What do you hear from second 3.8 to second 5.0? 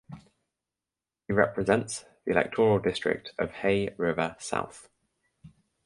River South.